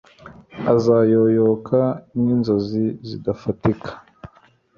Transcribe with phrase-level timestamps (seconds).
[0.73, 1.79] azayoyoka
[2.19, 3.91] nk'inzozi zidafatika